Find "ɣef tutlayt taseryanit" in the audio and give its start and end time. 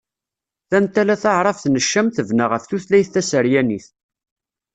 2.47-3.85